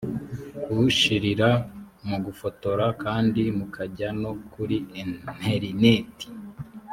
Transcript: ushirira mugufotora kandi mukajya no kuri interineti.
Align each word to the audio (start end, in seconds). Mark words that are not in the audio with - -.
ushirira 0.85 1.49
mugufotora 2.07 2.85
kandi 3.03 3.41
mukajya 3.57 4.09
no 4.21 4.31
kuri 4.51 4.77
interineti. 5.01 6.27